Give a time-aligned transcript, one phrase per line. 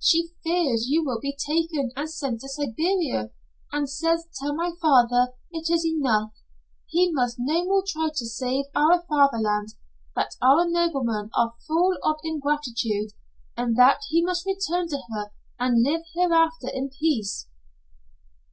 [0.00, 3.30] She fears you will be taken and sent to Siberia,
[3.70, 6.32] and says tell my father it is enough.
[6.88, 9.74] He must no more try to save our fatherland:
[10.16, 13.12] that our noblemen are full of ingratitude,
[13.56, 17.46] and that he must return to her and live hereafter in peace."